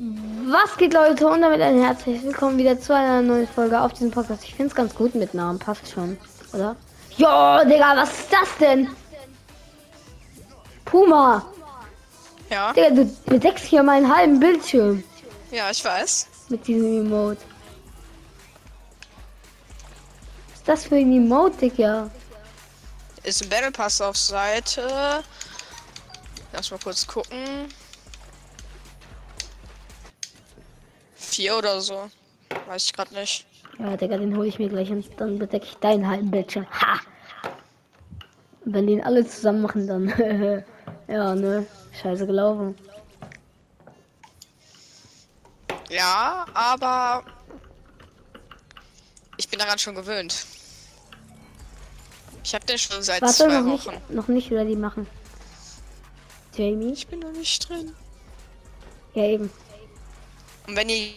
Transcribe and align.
Was 0.00 0.76
geht 0.76 0.94
Leute 0.94 1.26
und 1.26 1.40
damit 1.42 1.60
ein 1.60 1.82
herzliches 1.82 2.22
Willkommen 2.22 2.56
wieder 2.56 2.80
zu 2.80 2.94
einer 2.94 3.20
neuen 3.20 3.48
Folge 3.48 3.80
auf 3.80 3.92
diesem 3.94 4.12
Podcast. 4.12 4.44
Ich 4.44 4.54
finde 4.54 4.68
es 4.68 4.74
ganz 4.76 4.94
gut 4.94 5.16
mit 5.16 5.34
Namen, 5.34 5.58
passt 5.58 5.90
schon, 5.90 6.16
oder? 6.52 6.76
Jo, 7.16 7.64
Digga, 7.68 7.96
was 7.96 8.10
ist 8.10 8.32
das 8.32 8.48
denn? 8.60 8.88
Puma, 10.84 11.44
Ja, 12.48 12.72
Digga, 12.72 12.90
du 12.90 13.04
bedeckst 13.26 13.64
hier 13.64 13.82
meinen 13.82 14.14
halben 14.14 14.38
Bildschirm 14.38 15.02
ja, 15.50 15.68
ich 15.70 15.84
weiß. 15.84 16.28
mit 16.48 16.64
diesem 16.68 17.00
Emote. 17.06 17.40
Was 20.50 20.58
ist 20.58 20.68
das 20.68 20.84
für 20.84 20.94
ein 20.94 21.12
Emote, 21.12 21.56
Digga? 21.56 22.08
Ist 23.24 23.42
ein 23.42 23.48
Battle 23.48 23.72
Pass 23.72 24.00
auf 24.00 24.16
Seite. 24.16 25.24
Lass 26.52 26.70
mal 26.70 26.78
kurz 26.82 27.04
gucken. 27.04 27.68
Vier 31.30 31.58
oder 31.58 31.80
so. 31.80 32.10
Weiß 32.66 32.86
ich 32.86 32.92
gerade 32.92 33.14
nicht. 33.14 33.46
Ja, 33.78 33.96
Digga, 33.96 34.16
den 34.16 34.36
hole 34.36 34.48
ich 34.48 34.58
mir 34.58 34.68
gleich 34.68 34.90
und 34.90 35.06
dann 35.18 35.38
bedecke 35.38 35.66
ich 35.66 35.76
deinen 35.76 36.08
halben 36.08 36.30
Bildschirm. 36.30 36.66
Ha! 36.70 37.00
Wenn 38.64 38.86
die 38.86 38.94
ihn 38.94 39.02
alle 39.02 39.26
zusammen 39.26 39.62
machen, 39.62 39.86
dann. 39.86 40.08
ja, 41.08 41.34
ne? 41.34 41.66
Scheiße 42.02 42.26
gelaufen. 42.26 42.74
Ja, 45.90 46.44
aber 46.54 47.24
ich 49.36 49.48
bin 49.48 49.58
daran 49.58 49.78
schon 49.78 49.94
gewöhnt. 49.94 50.46
Ich 52.42 52.54
habe 52.54 52.64
den 52.66 52.78
schon 52.78 53.02
seit 53.02 53.22
Warte, 53.22 53.34
zwei 53.34 53.60
noch 53.60 53.66
Wochen. 53.66 53.90
nicht, 53.90 54.10
noch 54.10 54.28
nicht 54.28 54.50
ready 54.50 54.76
machen. 54.76 55.06
Jamie? 56.54 56.92
Ich 56.92 57.06
bin 57.06 57.20
noch 57.20 57.32
nicht 57.32 57.68
drin. 57.68 57.94
Ja, 59.14 59.24
eben. 59.24 59.50
Und 60.68 60.76
wenn 60.76 60.90
ihr 60.90 61.14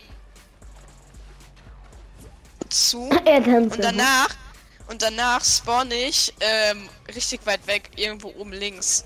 zu 2.69 3.09
tanzt. 3.09 3.75
und 3.75 3.83
danach 3.83 4.29
und 4.87 5.01
danach 5.01 5.43
spawn 5.43 5.91
ich 5.91 6.33
ähm, 6.39 6.89
richtig 7.13 7.45
weit 7.45 7.67
weg 7.67 7.91
irgendwo 7.97 8.29
oben 8.29 8.53
links. 8.53 9.03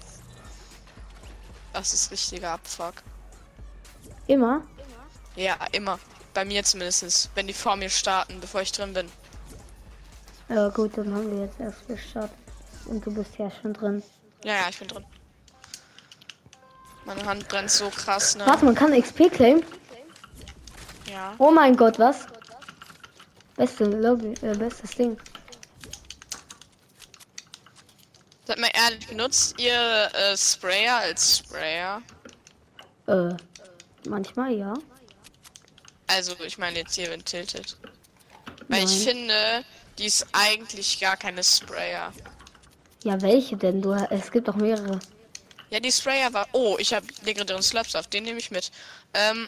Das 1.73 1.93
ist 1.93 2.11
richtiger 2.11 2.51
Abfuck. 2.51 2.93
Immer? 4.27 4.61
Ja, 5.35 5.57
immer. 5.71 5.99
Bei 6.33 6.45
mir 6.45 6.63
zumindest. 6.63 7.29
Wenn 7.33 7.47
die 7.47 7.53
vor 7.53 7.75
mir 7.75 7.89
starten, 7.89 8.39
bevor 8.39 8.61
ich 8.61 8.71
drin 8.71 8.93
bin. 8.93 9.11
Ja, 10.47 10.69
gut, 10.69 10.95
dann 10.95 11.13
haben 11.13 11.31
wir 11.31 11.45
jetzt 11.45 11.59
erst 11.59 11.87
gestartet. 11.87 12.37
Und 12.85 13.03
du 13.03 13.11
bist 13.11 13.31
ja 13.39 13.49
schon 13.61 13.73
drin. 13.73 14.03
Ja, 14.43 14.53
ja, 14.53 14.69
ich 14.69 14.77
bin 14.77 14.87
drin. 14.87 15.05
Meine 17.05 17.25
Hand 17.25 17.47
brennt 17.47 17.71
so 17.71 17.89
krass, 17.89 18.35
ne? 18.35 18.45
Warte, 18.45 18.65
man 18.65 18.75
kann 18.75 18.99
XP 18.99 19.31
claimen? 19.31 19.63
Ja. 21.09 21.35
Oh 21.37 21.51
mein 21.51 21.75
Gott, 21.75 21.99
was? 21.99 22.25
Beste 23.55 23.85
Lobby, 23.85 24.33
äh, 24.41 24.55
bestes 24.55 24.91
Ding. 24.91 25.17
Seid 28.45 28.59
mal 28.59 28.69
ehrlich, 28.73 29.07
benutzt 29.07 29.59
ihr 29.59 30.09
äh, 30.13 30.37
Sprayer 30.37 30.97
als 30.97 31.39
Sprayer? 31.39 32.01
Äh, 33.07 33.29
manchmal 34.07 34.53
ja. 34.53 34.73
Also, 36.07 36.35
ich 36.45 36.57
meine 36.57 36.79
jetzt 36.79 36.95
hier, 36.95 37.09
wenn 37.09 37.25
tiltet. 37.25 37.77
Weil 38.67 38.83
ich 38.83 39.05
Nein. 39.05 39.15
finde, 39.15 39.65
die 39.97 40.05
ist 40.05 40.27
eigentlich 40.33 40.99
gar 40.99 41.17
keine 41.17 41.43
Sprayer. 41.43 42.13
Ja, 43.03 43.21
welche 43.21 43.55
denn? 43.57 43.81
Du, 43.81 43.93
es 43.93 44.31
gibt 44.31 44.47
doch 44.47 44.55
mehrere. 44.55 44.99
Ja, 45.69 45.79
die 45.79 45.91
Sprayer 45.91 46.31
war. 46.33 46.47
Oh, 46.51 46.77
ich 46.79 46.93
habe 46.93 47.05
legendären 47.23 47.63
Slaps 47.63 47.95
auf, 47.95 48.07
den 48.07 48.23
nehme 48.23 48.39
ich 48.39 48.51
mit. 48.51 48.71
Ähm, 49.13 49.47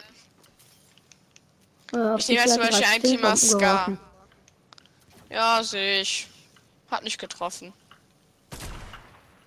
Äh, 1.94 2.16
Ich 2.18 2.28
nehme 2.28 2.40
jetzt 2.40 2.54
zum 2.54 2.62
Beispiel 2.62 2.84
ein 2.86 3.02
Thema 3.02 3.36
Stinkbomben 3.36 3.36
Ska. 3.36 3.58
geworfen. 3.58 4.00
ja, 5.30 5.62
sehe 5.62 6.00
ich. 6.02 6.28
Hat 6.90 7.02
nicht 7.04 7.18
getroffen. 7.18 7.72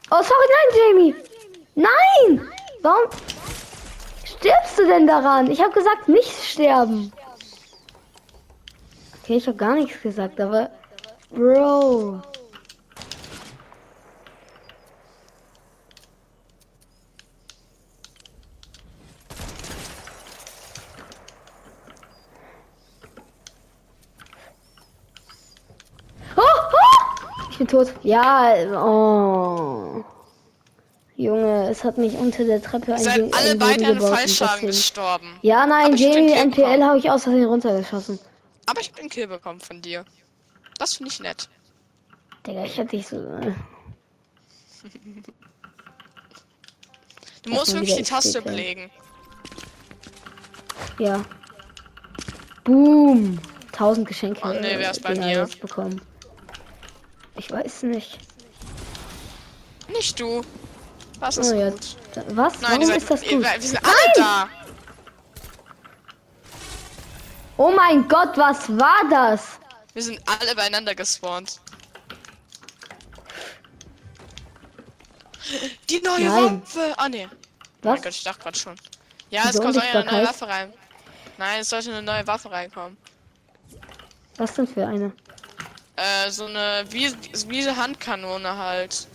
Oh, 0.09 0.21
sorry, 0.21 0.47
nein, 0.49 0.77
Jamie! 0.77 1.15
Nein! 1.75 2.47
Warum 2.81 3.09
stirbst 4.25 4.77
du 4.77 4.85
denn 4.85 5.07
daran? 5.07 5.49
Ich 5.49 5.61
habe 5.61 5.71
gesagt, 5.71 6.07
nicht 6.09 6.31
sterben. 6.43 7.11
Okay, 9.23 9.37
ich 9.37 9.47
habe 9.47 9.57
gar 9.57 9.75
nichts 9.75 10.01
gesagt, 10.01 10.39
aber. 10.41 10.69
Bro. 11.29 12.21
Oh, 26.37 26.41
oh! 26.41 27.47
Ich 27.49 27.50
bin 27.61 27.67
tot. 27.67 27.93
Ja, 28.03 28.53
oh. 28.83 30.03
Junge, 31.15 31.69
es 31.69 31.83
hat 31.83 31.97
mich 31.97 32.15
unter 32.15 32.43
der 32.43 32.61
Treppe 32.61 32.95
ein 32.95 32.99
seid 32.99 33.33
alle 33.33 33.55
beide 33.55 33.85
an 33.87 34.01
Fallschaden 34.01 34.67
gestorben. 34.67 35.37
Ja, 35.41 35.67
nein, 35.67 35.91
bin 35.91 35.97
Jamie 35.97 36.31
NPL 36.31 36.83
habe 36.83 36.97
ich 36.97 37.09
aus 37.09 37.23
Versehen 37.23 37.45
runtergeschossen. 37.45 38.19
Aber 38.65 38.81
ich 38.81 38.91
den 38.91 39.09
Kill 39.09 39.27
bekommen 39.27 39.59
von 39.59 39.81
dir. 39.81 40.03
Das 40.79 40.95
finde 40.95 41.11
ich 41.11 41.19
nett. 41.19 41.47
Digga, 42.47 42.63
ich 42.63 42.77
hätte 42.77 42.95
dich 42.95 43.07
so. 43.07 43.17
äh, 43.17 43.53
Du 47.43 47.49
musst 47.51 47.73
wirklich 47.73 47.95
die 47.95 48.03
Taste 48.03 48.41
belegen. 48.41 48.89
Ja. 50.97 51.23
Boom. 52.63 53.39
1000 53.73 54.07
Geschenke. 54.07 54.41
Oh, 54.43 54.47
nee, 54.49 54.73
äh, 54.73 54.79
wer 54.79 54.91
ist 54.91 55.01
bei 55.03 55.15
mir? 55.15 55.47
bekommen. 55.59 56.01
Ich 57.35 57.51
weiß 57.51 57.83
nicht. 57.83 58.19
Nicht 59.89 60.19
du. 60.19 60.41
Was 61.19 61.37
ist 61.37 61.51
Oh, 61.51 61.55
ja. 61.55 61.69
gut? 61.69 61.95
Da- 62.13 62.23
Was? 62.35 62.59
Nein, 62.61 62.71
Warum 62.71 62.85
seid, 62.85 62.97
ist 62.97 63.09
das 63.11 63.21
gut? 63.23 63.41
wir 63.43 63.61
sind 63.61 63.79
alle 63.83 64.13
da. 64.15 64.49
Oh 67.57 67.71
mein 67.71 68.07
Gott, 68.07 68.37
was 68.37 68.69
war 68.69 69.01
das? 69.09 69.59
Wir 69.93 70.01
sind 70.03 70.19
alle 70.25 70.55
beieinander 70.55 70.95
gespawnt. 70.95 71.59
Die 75.89 76.01
neue 76.01 76.25
Nein. 76.25 76.61
Waffe. 76.61 76.93
Ah. 76.97 77.05
Oh 77.07 77.09
Was? 77.09 77.93
mein 77.95 78.01
Gott, 78.01 78.11
ich 78.13 78.23
dachte 78.23 78.41
gerade 78.43 78.57
schon. 78.57 78.75
Ja, 79.29 79.49
es 79.49 79.59
kommt 79.59 79.75
ja 79.75 79.81
eine 79.81 80.05
neue? 80.11 80.25
Waffe 80.27 80.47
rein. 80.47 80.73
Nein, 81.37 81.61
es 81.61 81.69
sollte 81.69 81.89
eine 81.91 82.01
neue 82.01 82.25
Waffe 82.27 82.49
reinkommen. 82.51 82.97
Was 84.37 84.53
denn 84.53 84.67
für 84.67 84.85
eine? 84.87 85.11
Äh, 85.95 86.31
so 86.31 86.45
eine, 86.45 86.85
wie, 86.89 87.11
wie 87.47 87.61
eine 87.61 87.77
Handkanone 87.77 88.57
halt. 88.57 89.07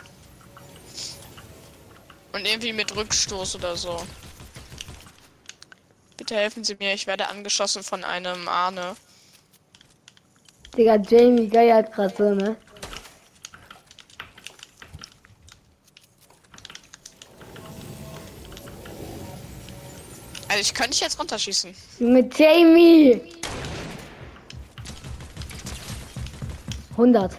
Und 2.32 2.46
irgendwie 2.46 2.72
mit 2.72 2.94
Rückstoß 2.94 3.56
oder 3.56 3.76
so. 3.76 4.06
Bitte 6.16 6.36
helfen 6.36 6.64
Sie 6.64 6.76
mir, 6.78 6.92
ich 6.92 7.06
werde 7.06 7.28
angeschossen 7.28 7.82
von 7.82 8.04
einem 8.04 8.48
Arne. 8.48 8.96
Digga, 10.76 10.96
Jamie 10.96 11.48
geiert 11.48 11.92
gerade 11.92 12.14
so, 12.16 12.34
ne? 12.34 12.56
Also 20.48 20.60
ich 20.60 20.74
könnte 20.74 20.90
dich 20.92 21.00
jetzt 21.00 21.18
runterschießen. 21.18 21.74
Mit 21.98 22.38
Jamie! 22.38 23.35
100. 26.96 27.38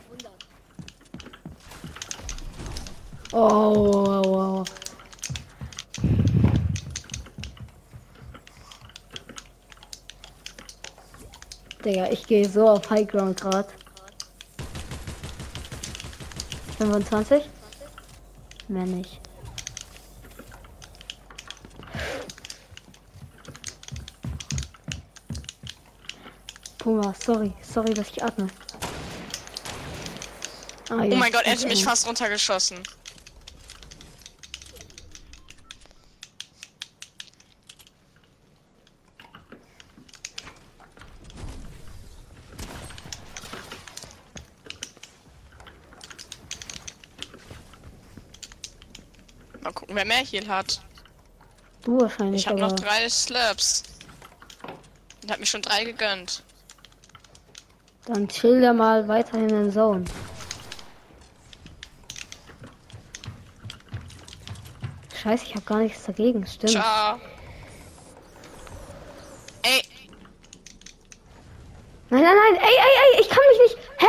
Oh, 3.33 3.91
wow, 4.05 4.25
wow. 4.25 4.63
Digga, 11.83 12.11
ich 12.11 12.27
gehe 12.27 12.47
so 12.47 12.67
auf 12.69 12.87
High 12.91 13.07
Ground 13.07 13.41
gerade. 13.41 13.67
25? 16.77 17.43
Mehr 18.67 18.85
nicht. 18.85 19.19
Puma, 26.77 27.13
sorry, 27.15 27.53
sorry, 27.63 27.93
dass 27.95 28.09
ich 28.09 28.23
atme. 28.23 28.47
Ah, 30.89 31.03
Oh 31.03 31.15
mein 31.15 31.31
Gott, 31.31 31.43
er 31.45 31.51
hätte 31.51 31.67
mich 31.67 31.83
fast 31.83 32.07
runtergeschossen. 32.07 32.81
Mal 49.61 49.73
gucken, 49.73 49.95
wer 49.95 50.05
mehr 50.05 50.23
Heal 50.25 50.47
hat. 50.47 50.81
Du 51.83 51.99
wahrscheinlich, 51.99 52.41
Ich 52.41 52.47
habe 52.47 52.59
noch 52.59 52.73
drei 52.73 53.09
Slurps. 53.09 53.83
Und 55.23 55.31
hat 55.31 55.39
mir 55.39 55.45
schon 55.45 55.61
drei 55.61 55.83
gegönnt. 55.83 56.43
Dann 58.05 58.27
chill 58.27 58.61
der 58.61 58.73
mal 58.73 59.07
weiterhin 59.07 59.49
in 59.49 59.71
Zone. 59.71 60.05
Scheiße, 65.27 65.43
ich 65.45 65.55
habe 65.55 65.65
gar 65.65 65.79
nichts 65.79 66.05
dagegen, 66.05 66.47
stimmt. 66.47 66.71
Ciao. 66.71 67.19
Ey, 69.61 69.81
Nein, 72.09 72.23
nein, 72.23 72.33
nein, 72.33 72.55
ey, 72.55 72.75
ey, 72.77 73.15
ey, 73.15 73.21
ich 73.21 73.27
kann 73.27 73.39
mich 73.51 73.59
nicht. 73.59 73.77
Hä? 73.97 74.05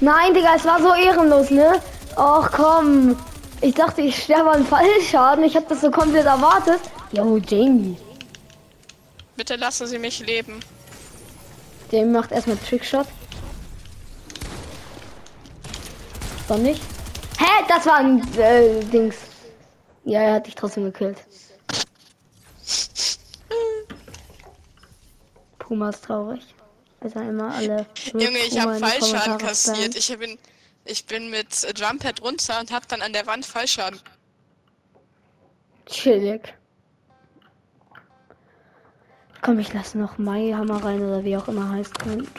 Nein, 0.00 0.34
Digga, 0.34 0.56
es 0.56 0.64
war 0.64 0.80
so 0.82 0.92
ehrenlos, 0.94 1.50
ne? 1.50 1.80
Och 2.16 2.50
komm. 2.50 3.16
Ich 3.60 3.76
dachte, 3.76 4.00
ich 4.00 4.24
sterbe 4.24 4.50
an 4.50 4.66
Fallschaden. 4.66 5.44
Ich 5.44 5.54
habe 5.54 5.66
das 5.68 5.82
so 5.82 5.90
komplett 5.92 6.26
erwartet. 6.26 6.80
Jo, 7.12 7.36
Jamie. 7.38 7.96
bitte 9.36 9.54
lassen 9.54 9.86
Sie 9.86 10.00
mich 10.00 10.18
leben. 10.18 10.58
Der 11.92 12.04
macht 12.06 12.32
erstmal 12.32 12.56
Trickshot. 12.56 13.06
Doch 16.52 16.58
nicht? 16.58 16.82
Hä? 17.38 17.64
Das 17.66 17.86
war 17.86 17.96
ein 17.96 18.20
äh, 18.36 18.84
Dings. 18.84 19.16
Ja, 20.04 20.20
er 20.20 20.34
hat 20.34 20.46
dich 20.46 20.54
trotzdem 20.54 20.84
gekillt. 20.84 21.16
Puma 25.58 25.88
ist 25.88 26.04
traurig. 26.04 26.42
Also 27.00 27.20
immer 27.20 27.54
alle. 27.54 27.86
Junge, 28.12 28.38
ich 28.46 28.60
habe 28.60 28.74
Fallschaden 28.74 29.38
kassiert. 29.38 29.96
Ich 29.96 30.14
bin, 30.18 30.38
ich 30.84 31.06
bin 31.06 31.30
mit 31.30 31.64
äh, 31.64 31.72
Jumppad 31.74 32.20
runter 32.20 32.60
und 32.60 32.70
hab 32.70 32.86
dann 32.86 33.00
an 33.00 33.14
der 33.14 33.26
Wand 33.26 33.46
Fallschaden. 33.46 33.98
Chillig. 35.86 36.52
Komm, 39.40 39.58
ich 39.58 39.72
lasse 39.72 39.96
noch 39.96 40.18
Mai 40.18 40.52
Hammer 40.52 40.84
rein 40.84 41.02
oder 41.02 41.24
wie 41.24 41.34
auch 41.34 41.48
immer 41.48 41.70
heißt. 41.70 41.94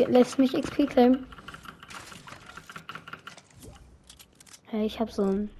Lässt 0.07 0.37
mich 0.37 0.53
XP 0.53 0.87
claimen. 0.87 1.25
Hey, 4.73 4.87
ich 4.87 4.99
hab 4.99 5.11
so 5.11 5.21
ein. 5.21 5.51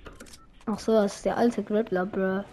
Ach 0.65 0.80
so, 0.80 0.92
das 0.92 1.18
ist 1.18 1.25
der 1.25 1.38
alte 1.38 1.62
Grappler, 1.62 2.04
bruh. 2.04 2.44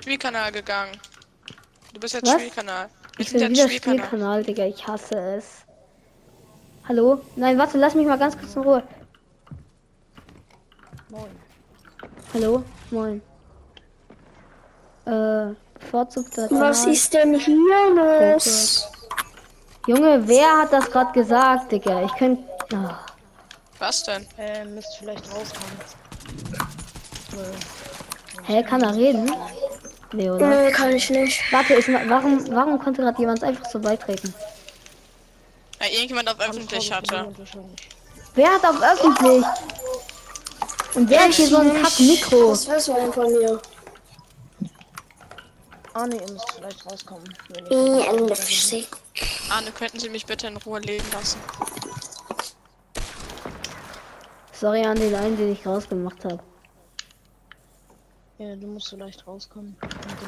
Spielkanal 0.00 0.50
gegangen. 0.50 0.92
Du 1.92 2.00
bist 2.00 2.14
jetzt 2.14 2.26
Was? 2.26 2.40
Spielkanal. 2.40 2.88
Ich 3.18 3.30
bin 3.30 3.50
wieder 3.50 3.68
Spielkanal. 3.68 4.06
Spielkanal, 4.06 4.42
Digga. 4.42 4.64
Ich 4.64 4.86
hasse 4.86 5.18
es. 5.36 5.66
Hallo? 6.88 7.20
Nein, 7.36 7.58
warte, 7.58 7.76
lass 7.76 7.94
mich 7.94 8.06
mal 8.06 8.18
ganz 8.18 8.38
kurz 8.38 8.56
in 8.56 8.62
Ruhe. 8.62 8.82
Moin. 11.10 11.30
Hallo? 12.32 12.64
Moin. 12.90 13.20
Äh, 15.04 15.54
bevorzugter 15.84 16.48
Was 16.50 16.86
ist 16.86 17.12
denn 17.14 17.38
hier 17.38 18.34
los? 18.34 18.88
Junge, 19.86 20.26
wer 20.26 20.62
hat 20.62 20.72
das 20.72 20.90
gerade 20.90 21.12
gesagt, 21.12 21.72
Digga? 21.72 22.04
Ich 22.04 22.14
könnte. 22.16 22.42
Ah. 22.72 23.00
Was 23.78 24.02
denn? 24.04 24.26
Äh, 24.38 24.64
müsste 24.64 24.98
vielleicht 24.98 25.26
rauskommen. 25.26 25.78
Hä, 28.46 28.62
kann 28.62 28.82
er 28.82 28.94
reden? 28.94 29.30
Nee, 30.12 30.30
oder? 30.30 30.46
Nee, 30.46 30.70
kann 30.70 30.92
ich 30.92 31.10
nicht. 31.10 31.40
Warte, 31.52 31.74
ist, 31.74 31.88
warum, 32.08 32.46
warum 32.54 32.78
konnte 32.78 33.02
gerade 33.02 33.18
jemand 33.18 33.42
einfach 33.42 33.66
so 33.66 33.78
beitreten? 33.78 34.32
Ja, 35.80 35.86
irgendjemand 35.90 36.28
auf 36.30 36.40
öffentlich 36.40 36.92
hatte. 36.92 37.34
Wer 38.34 38.54
hat 38.54 38.64
auf 38.64 38.80
öffentlich? 38.80 39.44
Und 40.94 41.10
wer 41.10 41.24
hat 41.24 41.32
hier 41.32 41.48
so 41.48 41.58
ein 41.58 41.82
Kack-Mikro? 41.82 42.50
Willst 42.50 42.88
du 42.88 42.94
denn 42.94 43.12
von 43.12 43.32
mir? 43.32 43.60
Ah, 45.94 46.06
nee, 46.06 46.16
ihr 46.16 46.32
müsst 46.32 46.52
vielleicht 46.52 46.84
rauskommen. 46.86 47.24
Ende 47.70 48.34
Physik. 48.34 48.88
Arne, 49.48 49.70
könnten 49.70 50.00
Sie 50.00 50.08
mich 50.08 50.26
bitte 50.26 50.48
in 50.48 50.56
Ruhe 50.56 50.80
leben 50.80 51.06
lassen? 51.12 51.38
Sorry 54.52 54.84
an 54.84 54.98
den 54.98 55.14
einen, 55.14 55.36
den 55.36 55.52
ich 55.52 55.64
rausgemacht 55.64 56.24
habe. 56.24 56.40
ja, 58.38 58.56
du 58.56 58.66
musst 58.66 58.88
vielleicht 58.88 59.24
rauskommen. 59.26 59.76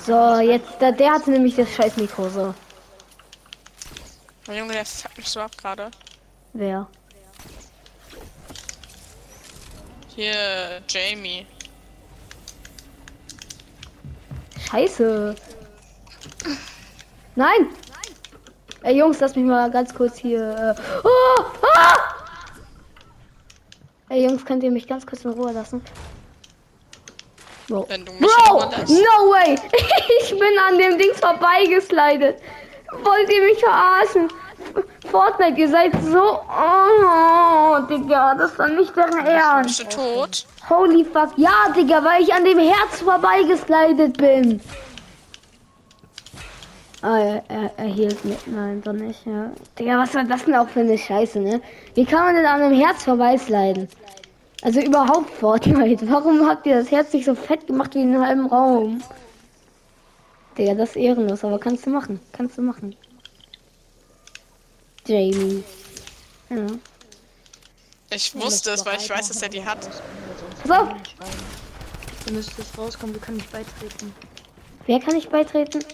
So, 0.05 0.39
jetzt, 0.39 0.81
der, 0.81 0.93
der 0.93 1.13
hatte 1.13 1.31
nämlich 1.33 1.57
das 1.57 1.69
scheiß 1.71 1.97
Mikro, 1.97 2.29
so. 2.29 2.55
Oh, 4.49 4.53
Junge, 4.53 4.73
der 4.73 4.85
fuckt 4.85 5.17
mich 5.17 5.29
so 5.29 5.41
ab 5.41 5.57
gerade. 5.57 5.91
Wer? 6.53 6.87
Hier, 10.15 10.81
Jamie. 10.89 11.45
Scheiße. 14.71 15.35
Nein! 17.37 17.71
Ey, 18.83 18.99
Jungs, 18.99 19.21
lass 19.21 19.37
mich 19.37 19.45
mal 19.45 19.71
ganz 19.71 19.95
kurz 19.95 20.17
hier. 20.17 20.41
Äh, 20.41 20.81
oh, 21.05 21.45
ah! 21.77 21.97
Ey, 24.09 24.25
Jungs, 24.25 24.45
könnt 24.45 24.63
ihr 24.63 24.71
mich 24.71 24.87
ganz 24.87 25.07
kurz 25.07 25.25
in 25.25 25.33
Ruhe 25.33 25.53
lassen? 25.53 25.83
Wow. 27.69 27.87
Bro, 27.89 28.71
no 28.89 29.31
way! 29.31 29.57
Ich 30.23 30.31
bin 30.31 30.59
an 30.69 30.79
dem 30.79 30.99
Dings 30.99 31.21
vorbeigeslidet. 31.21 32.41
Wollt 33.03 33.31
ihr 33.31 33.43
mich 33.43 33.59
verarschen? 33.59 34.29
Fortnite, 35.11 35.61
ihr 35.61 35.69
seid 35.69 35.93
so. 36.05 36.41
Oh, 36.49 37.79
Digga, 37.89 38.35
das 38.35 38.53
ist 38.53 38.61
doch 38.61 38.69
nicht 38.69 38.97
deren 38.97 39.27
Ernst. 39.27 39.79
Bist 39.79 39.97
du 39.97 40.15
tot? 40.17 40.47
Holy 40.69 41.05
fuck. 41.05 41.31
Ja, 41.37 41.69
Digga, 41.75 42.03
weil 42.05 42.23
ich 42.23 42.33
an 42.33 42.45
dem 42.45 42.59
Herz 42.59 43.01
vorbeigeslidet 43.01 44.17
bin. 44.17 44.61
Ah, 47.07 47.21
er, 47.21 47.45
er, 47.47 47.71
er 47.77 47.87
hielt 47.87 48.25
mir. 48.25 48.37
Nein, 48.47 48.83
doch 48.83 48.93
nicht, 48.93 49.25
ja. 49.27 49.53
Digga, 49.79 49.97
was 49.97 50.13
war 50.15 50.25
das 50.25 50.45
denn 50.45 50.57
auch 50.57 50.69
für 50.69 50.81
eine 50.81 50.99
Scheiße, 50.99 51.39
ne? 51.39 51.61
Wie 51.95 52.05
kann 52.05 52.25
man 52.25 52.35
denn 52.35 52.45
an 52.45 52.61
einem 52.61 52.75
Herz 52.77 53.05
vorbeisliden? 53.05 53.89
Also 54.63 54.81
überhaupt 54.81 55.31
Fortnite. 55.31 56.11
Warum 56.11 56.49
habt 56.49 56.67
ihr 56.67 56.75
das 56.75 56.91
Herz 56.91 57.13
nicht 57.13 57.27
so 57.27 57.37
fett 57.37 57.65
gemacht 57.69 57.95
wie 57.95 58.03
in 58.03 58.13
einem 58.13 58.27
halben 58.27 58.47
Raum? 58.47 59.01
Digga, 60.59 60.75
das 60.75 60.91
ist 60.91 60.97
ehrenlos, 60.97 61.45
aber 61.45 61.61
kannst 61.61 61.87
du 61.87 61.91
machen. 61.91 62.19
Kannst 62.33 62.59
du 62.59 62.63
machen. 62.63 62.97
Jamie. 65.07 65.63
Ja. 66.51 66.67
Ich 68.11 68.35
wusste 68.35 68.73
es, 68.73 68.85
weil 68.85 68.99
ich 68.99 69.09
weiß, 69.09 69.29
dass 69.29 69.43
er 69.43 69.49
die 69.49 69.65
hat. 69.65 69.89
Auf! 70.69 70.89
Du 72.27 72.33
müsstest 72.33 72.77
rauskommen, 72.77 73.15
wir 73.15 73.23
können 73.23 73.37
nicht 73.37 73.53
beitreten. 73.53 74.13
Wer 74.87 74.99
kann 74.99 75.15
ich 75.15 75.29
beitreten? 75.29 75.85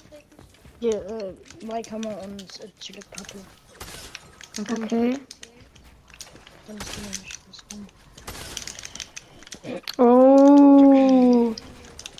Hier, 0.82 0.94
äh, 1.06 1.64
Maikammer 1.64 2.20
und 2.22 2.42
äh, 2.42 2.66
Chilek 2.80 3.08
Pappe. 3.12 3.38
Dann 4.56 4.64
kann 4.64 4.76
ich, 4.78 4.92
Okay. 4.92 5.20
dann 6.66 6.76
ist 6.76 6.88
du 6.96 7.00
nicht 7.22 7.38
rauskommen. 7.46 7.86
Oh. 9.98 11.54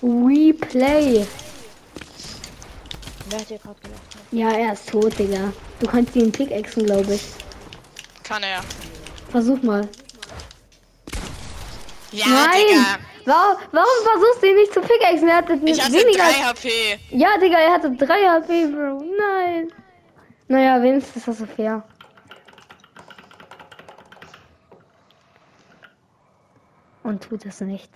We 0.00 0.52
play. 0.54 1.26
Wer 3.30 3.40
hat 3.40 3.50
dir 3.50 3.58
gerade 3.58 3.80
gedacht? 3.80 4.00
Ja, 4.30 4.50
er 4.52 4.74
ist 4.74 4.88
tot, 4.88 5.18
Digga. 5.18 5.52
Du 5.80 5.88
kannst 5.88 6.14
ihn 6.14 6.30
pickaxen, 6.30 6.84
glaube 6.84 7.14
ich. 7.14 7.22
Kann 8.22 8.44
er. 8.44 8.60
Versuch 9.32 9.60
mal. 9.64 9.88
Ja, 12.12 12.26
Nein! 12.28 12.62
Digga. 12.68 12.98
Warum, 13.24 13.56
warum 13.70 14.04
versuchst 14.04 14.42
du 14.42 14.46
ihn 14.48 14.56
nicht 14.56 14.72
zu 14.72 14.80
pickaxen? 14.80 15.28
Er 15.28 15.36
hatte 15.36 15.54
Ich 15.64 15.80
hatte 15.80 15.92
weniger. 15.92 16.24
3 16.24 16.32
HP. 16.32 16.98
Ja, 17.10 17.38
Digga, 17.38 17.58
er 17.58 17.72
hatte 17.72 17.90
3 17.92 18.28
HP, 18.28 18.66
Bro. 18.66 19.04
Nein. 19.18 19.72
Naja, 20.48 20.82
wenigstens 20.82 21.16
ist 21.16 21.28
das 21.28 21.38
so 21.38 21.46
fair. 21.46 21.82
Und 27.04 27.22
tut 27.22 27.44
es 27.46 27.60
nicht. 27.60 27.90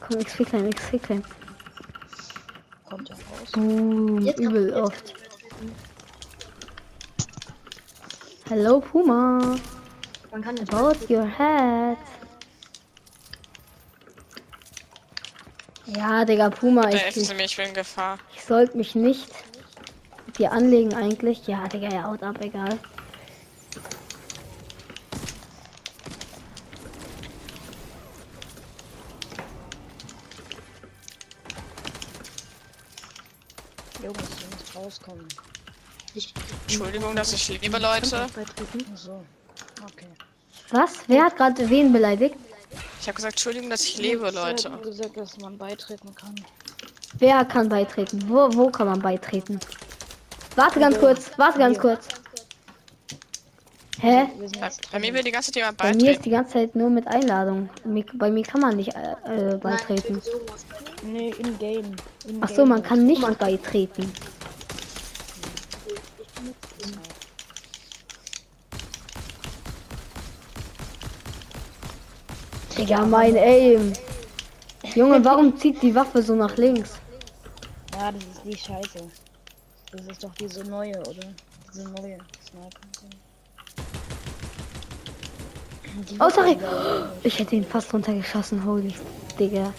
Komm, 0.00 0.22
XP 0.22 0.44
klein, 0.44 0.70
XP 0.70 1.02
klein. 1.02 1.24
Kommt 2.88 3.08
ja 3.08 3.14
raus. 3.14 3.52
Boom, 3.52 4.18
übel 4.18 4.68
jetzt 4.68 4.76
oft. 4.76 5.23
Hello 8.46 8.78
Puma. 8.78 9.56
Man 10.30 10.42
kann 10.42 10.54
jetzt 10.58 10.74
About 10.74 10.98
your 11.08 11.24
head. 11.24 11.96
Ja, 15.86 16.26
Digga, 16.26 16.50
Puma, 16.50 16.82
Der 16.90 17.08
ich, 17.08 17.16
ich, 17.16 17.56
bin 17.56 17.68
in 17.68 17.74
Gefahr. 17.74 18.18
ich 18.34 18.42
sollte 18.44 18.76
mich 18.76 18.94
nicht 18.94 19.30
dir 20.36 20.52
anlegen 20.52 20.92
eigentlich. 20.92 21.46
Ja, 21.46 21.66
Digga, 21.68 21.88
ja, 21.88 22.04
haut 22.04 22.22
ab, 22.22 22.36
egal. 22.42 22.78
Jungs, 34.02 34.18
ich 34.18 34.50
muss 34.50 34.84
rauskommen. 34.84 35.28
Ich, 36.14 36.32
Entschuldigung, 36.62 37.16
dass 37.16 37.32
ich 37.32 37.60
liebe 37.60 37.78
Leute. 37.78 38.26
beitreten. 38.34 38.84
Ach 38.92 38.96
so. 38.96 39.24
Okay. 39.82 40.06
Was? 40.70 40.92
Wer 41.08 41.24
hat 41.24 41.36
gerade 41.36 41.68
wen 41.68 41.92
beleidigt? 41.92 42.36
Ich 43.00 43.08
habe 43.08 43.16
gesagt, 43.16 43.34
Entschuldigung, 43.34 43.70
dass 43.70 43.82
ich 43.84 43.98
lebe, 43.98 44.28
Ich 44.28 44.34
Leute. 44.34 44.70
hab 44.72 44.82
gesagt, 44.82 45.16
dass 45.16 45.36
man 45.38 45.58
beitreten 45.58 46.14
kann. 46.14 46.34
Wer 47.18 47.44
kann 47.44 47.68
beitreten? 47.68 48.24
Wo, 48.28 48.48
wo 48.54 48.70
kann 48.70 48.86
man 48.86 49.00
beitreten? 49.00 49.60
Warte 50.56 50.80
ganz 50.80 50.98
kurz, 50.98 51.30
warte 51.36 51.58
ganz 51.58 51.78
kurz. 51.78 52.06
Hä? 54.00 54.26
Bei, 54.92 54.98
mir 54.98 55.14
will 55.14 55.22
die 55.22 55.30
ganze 55.30 55.50
Zeit 55.50 55.56
jemand 55.56 55.78
Bei 55.78 55.84
mir 55.84 55.92
ist 55.92 55.98
beitreten. 55.98 56.22
die 56.24 56.30
ganze 56.30 56.52
Zeit 56.52 56.74
nur 56.76 56.90
mit 56.90 57.06
Einladung. 57.06 57.70
Bei 58.14 58.30
mir 58.30 58.42
kann 58.42 58.60
man 58.60 58.76
nicht 58.76 58.94
äh, 58.94 59.52
äh, 59.52 59.56
beitreten. 59.56 60.20
Nee, 61.02 61.34
in 61.38 61.58
Game. 61.58 61.96
In 62.26 62.38
Ach 62.42 62.48
so, 62.48 62.66
man 62.66 62.82
kann 62.82 63.06
nicht 63.06 63.22
beitreten. 63.38 64.12
Digga, 72.76 73.04
mein 73.06 73.36
Aim. 73.36 73.92
Junge, 74.94 75.24
warum 75.24 75.56
zieht 75.56 75.80
die 75.82 75.94
Waffe 75.94 76.22
so 76.22 76.34
nach 76.34 76.56
links? 76.56 76.94
Ja, 77.92 78.10
das 78.10 78.22
ist 78.22 78.42
die 78.44 78.56
Scheiße. 78.56 79.08
Das 79.92 80.06
ist 80.06 80.24
doch 80.24 80.34
diese 80.34 80.64
neue, 80.64 80.98
oder? 81.00 81.32
Diese 81.72 81.84
neue 81.84 82.18
Sniper. 82.42 82.80
Die 86.10 86.20
Oh, 86.20 86.28
sorry. 86.28 86.58
Ich 87.22 87.38
hätte 87.38 87.54
ihn 87.54 87.64
fast 87.64 87.92
runtergeschossen, 87.94 88.64
holy 88.64 88.92
Digga. 89.38 89.72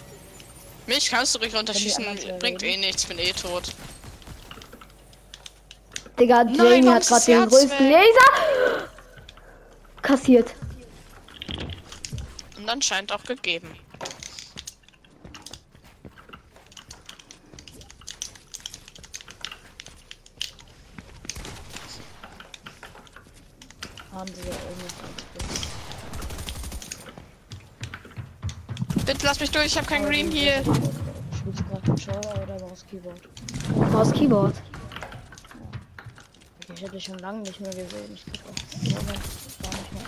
Mich 0.86 1.10
kannst 1.10 1.34
du 1.34 1.40
ruhig 1.40 1.54
runterschießen, 1.54 2.04
bringt 2.38 2.62
eh 2.62 2.76
nichts, 2.76 3.04
bin 3.04 3.18
eh 3.18 3.32
tot. 3.32 3.74
Digga, 6.18 6.42
Jamie 6.44 6.88
hat 6.88 7.06
gerade 7.06 7.24
den 7.26 7.48
größten? 7.48 7.90
Laser 7.90 8.88
kassiert. 10.00 10.54
Und 12.66 12.72
anscheinend 12.72 13.12
auch 13.12 13.22
gegeben. 13.22 13.70
Haben 24.10 24.34
sie 24.34 24.40
ja 24.40 24.46
irgendwas. 24.48 24.94
Bitte 29.04 29.26
lass 29.26 29.38
mich 29.38 29.52
durch, 29.52 29.66
ich 29.66 29.76
habe 29.76 29.86
kein 29.86 30.04
Green 30.04 30.32
hier. 30.32 30.64
Spielst 31.38 31.60
du 31.60 31.64
gerade 31.66 31.82
Controller 31.82 32.42
oder 32.42 32.60
Maus 32.66 32.84
Keyboard? 32.90 33.92
Maus 33.92 34.12
Keyboard. 34.12 34.56
Ich 36.74 36.82
hätte 36.82 37.00
schon 37.00 37.18
lange 37.20 37.42
nicht 37.42 37.60
mehr 37.60 37.70
gesehen. 37.70 38.12
Ich 38.12 38.24
guck 38.24 38.42
auch 38.42 39.70
gar 39.70 39.78
nicht 39.78 39.92
mehr. 39.92 40.02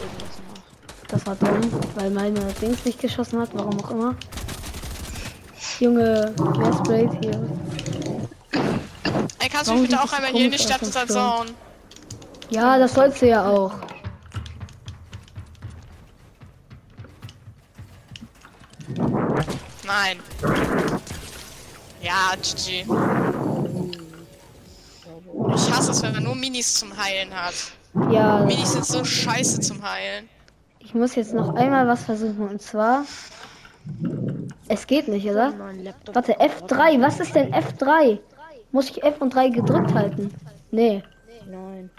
Irgendwas 0.00 0.38
nach. 0.48 0.59
Das 1.10 1.26
war 1.26 1.34
dumm, 1.36 1.60
weil 1.96 2.10
meine 2.10 2.40
Dings 2.60 2.84
nicht 2.84 3.00
geschossen 3.00 3.40
hat, 3.40 3.50
warum 3.52 3.80
auch 3.80 3.90
immer. 3.90 4.14
Junge, 5.80 6.32
wer 6.36 6.72
sprayt 6.72 7.10
hier? 7.22 7.48
Ey, 9.40 9.48
kannst 9.48 9.70
du 9.70 9.74
mich 9.74 9.88
bitte 9.88 10.02
auch 10.02 10.12
einmal 10.12 10.30
hier 10.30 10.44
in 10.44 10.50
die 10.50 10.58
Stadt 10.58 10.84
Zone? 10.84 11.50
Ja, 12.50 12.78
das 12.78 12.94
sollst 12.94 13.22
du 13.22 13.28
ja 13.28 13.48
auch. 13.48 13.72
Nein. 19.84 20.20
Ja, 22.02 22.34
GG. 22.40 22.86
Ich 25.54 25.70
hasse 25.72 25.90
es, 25.90 26.02
wenn 26.02 26.12
man 26.12 26.22
nur 26.22 26.34
Minis 26.34 26.74
zum 26.74 26.96
Heilen 26.96 27.34
hat. 27.34 27.54
Ja, 28.10 28.44
Minis 28.44 28.72
sind 28.72 28.84
so 28.84 29.04
scheiße 29.04 29.60
zum 29.60 29.82
Heilen. 29.82 30.28
Ich 30.90 30.94
muss 30.96 31.14
jetzt 31.14 31.32
noch 31.34 31.54
einmal 31.54 31.86
was 31.86 32.02
versuchen 32.02 32.48
und 32.48 32.60
zwar. 32.60 33.04
Es 34.66 34.88
geht 34.88 35.06
nicht, 35.06 35.24
oder? 35.30 35.52
Warte, 36.12 36.34
F3, 36.40 37.00
was 37.00 37.20
ist 37.20 37.32
denn 37.36 37.54
F3? 37.54 38.18
Muss 38.72 38.90
ich 38.90 39.00
F 39.04 39.20
und 39.20 39.32
3 39.32 39.50
gedrückt 39.50 39.94
halten? 39.94 40.34
Nee. 40.72 41.04
Nein. 41.48 41.90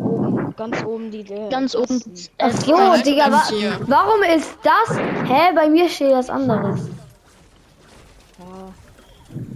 Oben, 0.00 0.56
ganz 0.56 0.82
oben 0.84 1.12
die. 1.12 1.20
äh, 1.32 1.48
Ganz 1.48 1.76
oben. 1.76 2.02
Ach 2.38 2.50
so, 2.50 2.74
F3, 2.74 3.02
Digga, 3.04 3.30
wa 3.30 3.38
F4. 3.38 3.70
warum 3.86 4.22
ist 4.36 4.50
das? 4.64 4.98
Hä, 4.98 5.52
bei 5.54 5.68
mir 5.68 5.88
steht 5.88 6.10
das 6.10 6.28
anderes. 6.28 6.80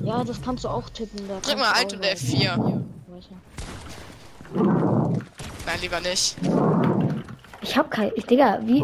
Ja. 0.04 0.08
ja, 0.18 0.24
das 0.24 0.40
kannst 0.40 0.62
du 0.62 0.68
auch 0.68 0.88
tippen. 0.90 1.26
Da 1.26 1.40
Drück 1.40 1.58
mal 1.58 1.72
Alt 1.72 1.94
und 1.94 2.04
sagen. 2.04 2.16
F4. 2.16 2.84
Weiter. 3.08 5.02
Nein, 5.66 5.78
lieber 5.80 6.00
nicht. 6.00 6.36
Ich 7.62 7.76
hab 7.76 7.90
kein. 7.90 8.10
Ich, 8.16 8.26
Digga, 8.26 8.58
wie. 8.64 8.80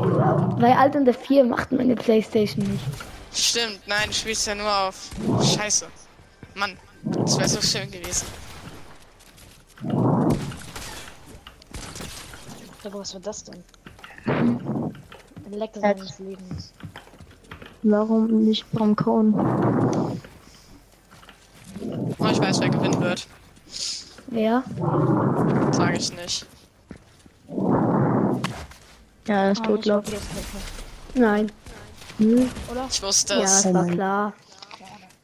Bei 0.61 0.77
Alt 0.77 0.97
und 0.97 1.05
der 1.05 1.15
4 1.15 1.45
macht 1.45 1.73
meine 1.73 1.95
Playstation 1.95 2.65
nicht. 2.67 2.85
Stimmt, 3.33 3.81
nein, 3.87 4.07
du 4.07 4.13
spielst 4.13 4.47
ja 4.47 4.55
nur 4.55 4.73
auf. 4.73 5.11
Scheiße. 5.43 5.87
Mann, 6.55 6.77
das 7.03 7.37
wäre 7.39 7.49
so 7.49 7.61
schön 7.61 7.91
gewesen. 7.91 8.27
Aber 12.85 13.01
was 13.01 13.13
war 13.13 13.21
das 13.21 13.45
denn? 13.45 13.63
Ein 14.25 14.93
Leck 15.51 15.73
seines 15.75 16.19
Lebens. 16.19 16.73
Warum 17.83 18.45
nicht 18.45 18.65
vom 18.77 18.97
Cone? 18.97 20.19
Oh, 22.19 22.27
ich 22.31 22.41
weiß, 22.41 22.61
wer 22.61 22.71
gewinnen 22.71 23.01
wird. 23.01 23.27
Wer? 24.29 24.65
Sage 25.73 25.97
ich 25.99 26.13
nicht. 26.15 26.47
Ja, 29.29 29.45
er 29.45 29.53
ist 29.53 29.61
Ah, 29.61 29.65
tot, 29.67 29.79
ich 29.79 29.83
glaub 29.85 30.05
Pepper. 30.05 30.19
Nein. 31.15 31.53
Ich 32.19 33.03
wusste 33.03 33.35
Ja, 33.35 33.41
es. 33.45 33.63
das 33.63 33.75
war 33.75 33.87
klar. 33.87 34.33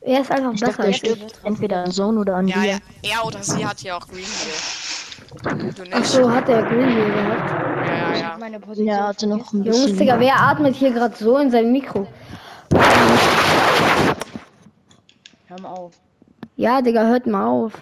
Er 0.03 0.21
ist 0.21 0.31
einfach 0.31 0.53
Ich 0.53 0.61
besser 0.61 0.73
dachte, 0.73 0.83
er 0.83 0.89
ich. 0.91 0.97
stirbt 0.99 1.41
entweder 1.45 1.85
an 1.85 1.91
Zone 1.91 2.21
oder 2.21 2.37
an 2.37 2.47
Ja, 2.49 2.61
dir. 2.61 2.71
ja, 2.73 2.79
er 3.03 3.25
oder 3.27 3.43
sie 3.43 3.67
hat 3.67 3.81
ja 3.83 3.97
auch 3.97 4.07
Green 4.07 4.19
Hill. 4.25 5.89
Ach 5.93 6.05
so, 6.05 6.31
hat 6.31 6.49
er 6.49 6.63
Green 6.65 6.89
Hill 6.89 7.13
gehabt. 7.13 7.51
Ja, 7.89 7.95
ja, 7.95 8.13
Ich 8.15 8.21
ja. 8.21 8.37
meine 8.39 8.61
Position. 8.61 8.87
Ja, 8.87 9.07
hatte 9.09 9.27
noch 9.27 9.53
ein 9.53 9.65
Jungs, 9.65 9.81
bisschen. 9.81 9.99
Digga, 9.99 10.21
wer 10.21 10.39
atmet 10.41 10.77
hier 10.77 10.93
gerade 10.93 11.17
so 11.17 11.39
in 11.39 11.51
sein 11.51 11.73
Mikro? 11.73 12.07
Hör 15.47 15.61
mal 15.61 15.69
auf. 15.71 15.93
Ja, 16.57 16.83
Digga, 16.83 17.03
hört 17.05 17.27
mal 17.27 17.47
auf. 17.47 17.73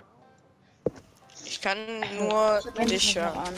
Ich 1.45 1.61
kann 1.61 1.77
nur 2.19 2.61
dich 2.87 2.93
ich 3.11 3.17
noch 3.17 3.23
hören. 3.35 3.55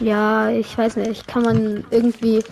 Ja, 0.00 0.50
ich 0.50 0.76
weiß 0.76 0.96
nicht. 0.96 1.26
Kann 1.26 1.42
man 1.42 1.84
irgendwie. 1.90 2.42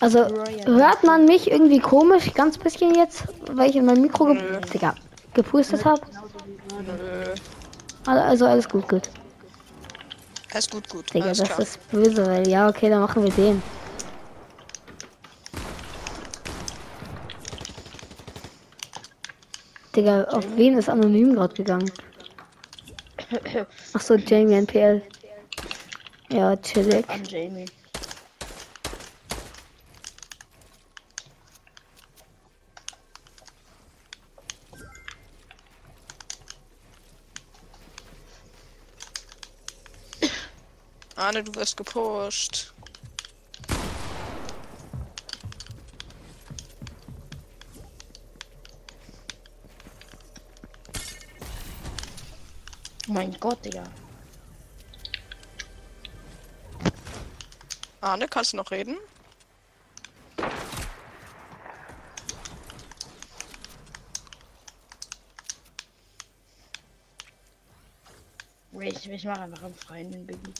Also, 0.00 0.26
hört 0.66 1.04
man 1.04 1.24
mich 1.24 1.50
irgendwie 1.50 1.78
komisch, 1.78 2.34
ganz 2.34 2.58
bisschen 2.58 2.94
jetzt, 2.94 3.24
weil 3.52 3.70
ich 3.70 3.76
in 3.76 3.86
mein 3.86 4.02
Mikro 4.02 4.26
ge 4.26 4.36
Digga, 4.72 4.94
gepustet 5.32 5.84
habe? 5.84 6.02
Nö. 6.86 7.34
Also, 8.06 8.46
alles 8.46 8.68
gut, 8.68 8.88
gut. 8.88 9.08
Alles 10.52 10.70
gut, 10.70 10.88
gut. 10.88 11.14
Digga, 11.14 11.26
Alles 11.26 11.38
das 11.38 11.48
klar. 11.48 11.60
ist 11.60 11.90
böse, 11.90 12.26
weil 12.26 12.48
ja, 12.48 12.68
okay, 12.68 12.88
dann 12.88 13.00
machen 13.00 13.22
wir 13.24 13.30
den. 13.30 13.62
Digga, 19.96 20.24
auf 20.24 20.44
wen 20.56 20.76
ist 20.76 20.88
anonym 20.88 21.34
gerade 21.34 21.54
gegangen? 21.54 21.90
Ach 23.94 24.00
so, 24.00 24.14
Jamie 24.14 24.54
NPL. 24.54 25.02
Ja, 26.34 26.56
chillig. 26.56 27.08
An 27.08 27.22
Jamie. 27.22 27.64
Arne, 41.14 41.44
du 41.44 41.54
wirst 41.54 41.76
gepusht. 41.76 42.74
Mein 53.06 53.32
Gott, 53.38 53.64
Digga. 53.64 53.84
Arne, 58.04 58.28
kannst 58.28 58.52
du 58.52 58.58
noch 58.58 58.70
reden? 58.70 58.98
Ich, 68.78 69.08
ich 69.08 69.24
mache 69.24 69.40
einfach 69.40 69.62
einen 69.62 69.74
freien 69.74 70.12
den 70.12 70.26
Biggie. 70.26 70.52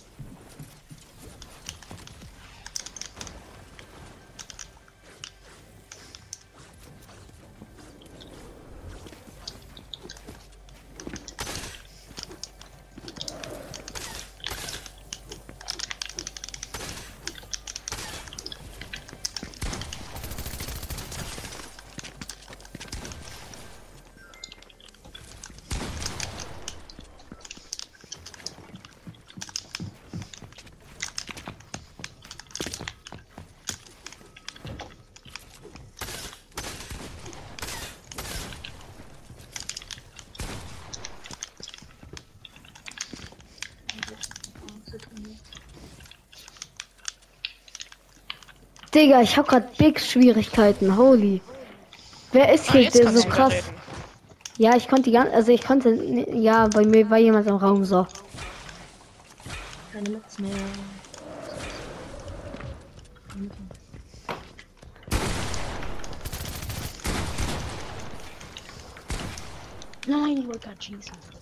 Digga, 48.95 49.23
ich 49.23 49.37
hab 49.37 49.49
grad 49.49 49.77
Big 49.77 49.99
Schwierigkeiten, 49.99 50.97
holy. 50.97 51.41
Wer 52.31 52.53
ist 52.53 52.71
hier 52.71 52.87
ah, 52.87 52.91
der 52.91 53.11
so 53.11 53.29
krass? 53.29 53.55
Ja, 54.57 54.77
ich 54.77 54.87
konnte 54.87 55.11
ja, 55.11 55.23
also 55.23 55.51
ich 55.51 55.63
konnte, 55.63 55.91
ja, 56.33 56.69
bei 56.69 56.85
mir 56.85 57.11
war 57.11 57.19
jemand 57.19 57.49
im 57.49 57.57
Raum 57.57 57.85
so. 57.85 58.07
Keine 59.93 60.11
Mats 60.11 60.39
mehr. 60.39 60.51
Nein, 70.07 70.37
ich 70.39 70.47
wollte 70.47 70.61
gerade 70.61 70.83
schießen. 70.83 71.34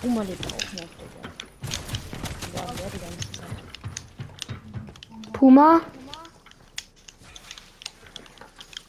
Puma 0.00 0.22
lebt 0.22 0.46
auch 0.46 0.50
noch, 0.52 0.60
Digga. 0.60 1.30
Ja, 2.54 2.72
der 2.72 2.90
die 2.90 2.98
ganze 2.98 3.32
Zeit. 3.32 3.46
Puma. 5.32 5.80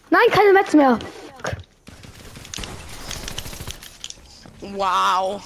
Nein, 0.09 0.31
keine 0.31 0.53
Metz 0.53 0.73
mehr. 0.73 0.99
Wow. 4.61 5.41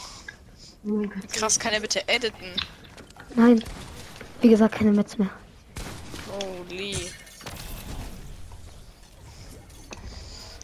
Krass, 1.32 1.60
kann 1.60 1.74
er 1.74 1.80
bitte 1.80 2.08
editen? 2.08 2.54
Nein. 3.36 3.64
Wie 4.42 4.50
gesagt, 4.50 4.76
keine 4.76 4.92
Metz 4.92 5.18
mehr. 5.18 5.30
Holy. 6.28 7.12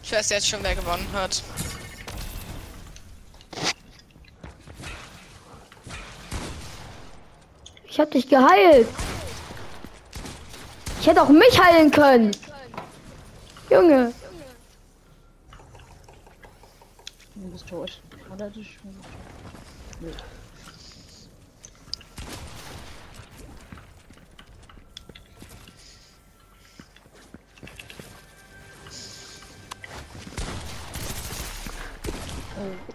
Ich 0.04 0.12
weiß 0.12 0.30
jetzt 0.30 0.48
schon, 0.48 0.64
wer 0.64 0.76
gewonnen 0.76 1.08
hat. 1.14 1.44
Ich 7.98 8.02
hab 8.02 8.12
dich 8.12 8.30
geheilt. 8.30 8.88
Ich 11.00 11.08
hätte 11.08 11.20
auch 11.20 11.30
mich 11.30 11.60
heilen 11.60 11.90
können. 11.90 12.30
Junge. 13.72 14.14
Du 17.34 17.48
bist 17.48 17.68
tot. 17.68 18.00
Oder 18.32 18.52
du 18.52 18.64
schon. 18.64 18.96
Nö. 20.00 20.12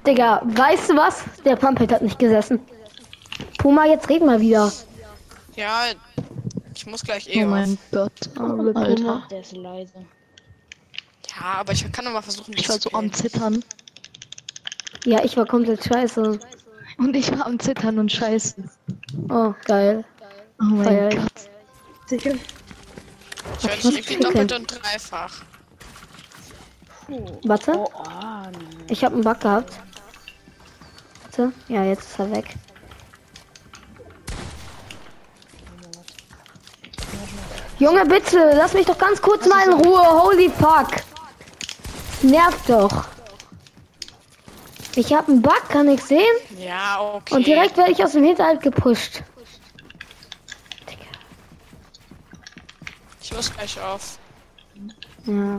Digga, 0.06 0.42
weißt 0.44 0.90
du 0.90 0.96
was? 0.96 1.24
Der 1.44 1.56
Pumpet 1.56 1.90
hat 1.90 2.02
nicht 2.02 2.20
gesessen. 2.20 2.60
Puma, 3.58 3.86
jetzt 3.86 4.08
red 4.08 4.24
mal 4.24 4.38
wieder. 4.38 4.70
Ja, 5.56 5.84
ich 6.74 6.86
muss 6.86 7.02
gleich 7.02 7.28
eh 7.28 7.42
Oh 7.42 7.46
auf. 7.46 7.50
mein 7.50 7.78
Gott. 7.90 8.12
Alter. 8.76 9.22
Der 9.30 9.40
ist 9.40 9.52
leise. 9.52 10.04
Ja, 11.30 11.42
aber 11.60 11.72
ich 11.72 11.90
kann 11.92 12.04
noch 12.04 12.12
mal 12.12 12.22
versuchen, 12.22 12.54
Ich 12.56 12.68
war 12.68 12.78
so 12.78 12.90
am. 12.92 13.12
Zittern. 13.12 13.64
Ja, 15.04 15.24
ich 15.24 15.36
war 15.36 15.46
komplett 15.46 15.84
scheiße. 15.84 16.38
Und 16.98 17.16
ich 17.16 17.30
war 17.32 17.46
am 17.46 17.58
Zittern 17.58 17.98
und 17.98 18.12
scheiße. 18.12 18.62
Oh, 19.30 19.54
geil. 19.64 20.04
Oh 20.60 20.64
mein 20.64 20.84
Feier 20.84 21.08
ich. 21.08 21.16
Gott. 21.16 21.32
Ich 22.10 22.24
höre 22.24 22.34
Ich 22.34 23.80
dich 23.80 23.84
irgendwie 24.10 24.16
doppelt 24.16 24.52
und 24.52 24.66
dreifach. 24.82 25.42
Puh. 27.06 27.38
Warte, 27.44 27.72
Oh, 27.76 27.90
ah, 27.94 28.48
nee. 28.50 28.92
ich 28.92 29.02
habe 29.04 29.14
einen 29.14 29.24
Bug 29.24 29.40
gehabt. 29.40 29.72
Warte. 31.24 31.52
Ja, 31.68 31.84
jetzt 31.84 32.10
ist 32.10 32.18
er 32.18 32.30
weg. 32.30 32.54
Junge, 37.78 38.04
bitte, 38.06 38.52
lass 38.54 38.74
mich 38.74 38.87
doch 38.87 38.98
ganz 38.98 39.20
kurz 39.20 39.46
mal 39.46 39.66
in 39.66 39.72
Ruhe. 39.72 40.22
Holy 40.22 40.50
fuck. 40.50 41.02
Nervt 42.22 42.68
doch. 42.68 43.06
Ich 44.94 45.12
habe 45.14 45.32
einen 45.32 45.42
Bug, 45.42 45.68
kann 45.68 45.88
ich 45.88 46.02
sehen? 46.02 46.22
Ja, 46.58 47.00
okay. 47.00 47.35
Und 47.35 47.46
direkt 47.46 47.76
werde 47.76 47.92
ich 47.92 48.04
aus 48.04 48.12
dem 48.12 48.24
Hinterhalt 48.24 48.61
gepusht. 48.61 49.22
Digga. 50.88 51.06
Ich 53.22 53.32
muss 53.32 53.52
gleich 53.52 53.80
auf. 53.80 54.18
Ja. 55.24 55.58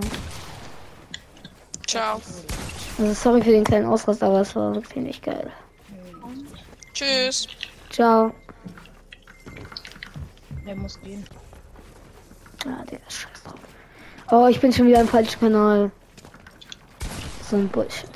Ciao. 1.88 2.22
Also 3.00 3.14
sorry 3.14 3.42
für 3.42 3.52
den 3.52 3.64
kleinen 3.64 3.88
Ausrast, 3.88 4.22
aber 4.22 4.42
es 4.42 4.56
war 4.56 4.76
wirklich 4.76 5.04
nicht 5.04 5.24
geil. 5.24 5.52
Tschüss. 6.94 7.48
Ciao. 7.90 8.34
Der 10.66 10.76
muss 10.76 11.02
gehen. 11.02 11.26
Ah, 12.66 12.84
Digga, 12.90 13.02
scheiß 13.08 13.44
drauf. 13.44 13.60
Oh, 14.32 14.48
ich 14.48 14.60
bin 14.60 14.72
schon 14.72 14.88
wieder 14.88 15.02
im 15.02 15.08
falschen 15.08 15.40
Kanal. 15.40 15.92
So 17.50 17.58
ein 17.58 17.68
Bullshit. 17.68 18.10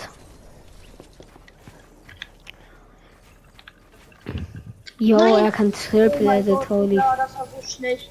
Jo, 5.00 5.18
er 5.18 5.52
kann 5.52 5.72
Triple 5.72 6.40
Edit, 6.40 6.70
holy. 6.70 6.96
das 6.96 7.38
war 7.38 7.46
so 7.46 7.68
schlecht. 7.68 8.10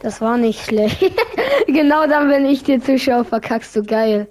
Das 0.00 0.20
war 0.20 0.36
nicht 0.36 0.64
schlecht. 0.64 1.00
genau 1.66 2.06
dann, 2.06 2.28
wenn 2.28 2.44
ich 2.44 2.64
dir 2.64 2.80
zuschaue, 2.80 3.24
verkackst 3.24 3.76
du 3.76 3.82
geil. 3.84 4.26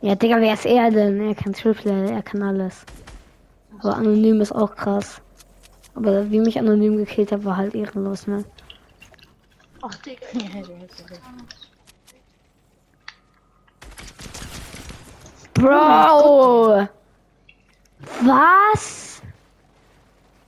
Ja, 0.00 0.14
Digga, 0.14 0.40
wer 0.40 0.54
ist 0.54 0.64
er 0.64 0.90
denn? 0.90 1.20
Er 1.20 1.34
kann 1.34 1.52
Triple 1.52 1.92
Edit, 1.92 2.10
er 2.12 2.22
kann 2.22 2.42
alles. 2.42 2.84
Aber 3.78 3.96
anonym 3.96 4.40
ist 4.40 4.52
auch 4.52 4.74
krass. 4.74 5.20
Aber 5.94 6.30
wie 6.30 6.40
mich 6.40 6.58
anonym 6.58 6.96
gekillt 6.96 7.32
hat, 7.32 7.44
war 7.44 7.56
halt 7.56 7.74
ehrenlos, 7.74 8.26
ne? 8.26 8.44
Ach, 9.82 9.94
Digga. 10.04 10.26
Bro! 15.54 16.88
Was? 18.22 19.22